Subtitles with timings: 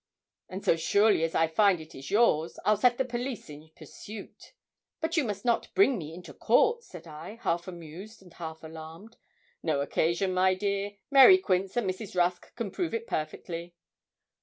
[0.49, 4.53] 'And so surely as I find it is yours, I'll set the police in pursuit.'
[4.99, 9.17] 'But you must not bring me into court,' said I, half amused and half alarmed.
[9.61, 12.15] 'No occasion, my dear; Mary Quince and Mrs.
[12.15, 13.75] Rusk can prove it perfectly.'